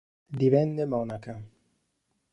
Divenne 0.39 0.87
monaca. 0.93 1.35